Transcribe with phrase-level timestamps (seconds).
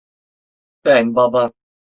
[0.85, 1.53] Ben baban.